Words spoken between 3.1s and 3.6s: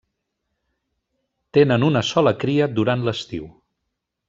l'estiu.